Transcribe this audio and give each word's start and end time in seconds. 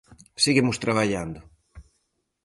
Seguimos 0.43 0.81
traballando. 0.83 1.39